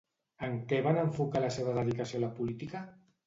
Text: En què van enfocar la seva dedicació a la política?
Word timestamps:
En 0.45 0.55
què 0.71 0.79
van 0.87 0.97
enfocar 1.01 1.43
la 1.45 1.51
seva 1.57 1.75
dedicació 1.77 2.21
a 2.21 2.25
la 2.25 2.31
política? 2.39 2.85